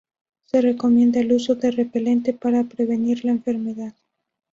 Se 0.45 0.61
recomienda 0.61 1.19
el 1.19 1.31
uso 1.31 1.53
de 1.53 1.69
repelentes 1.69 2.35
para 2.35 2.63
prevenir 2.63 3.23
la 3.23 3.33
enfermedad. 3.33 3.93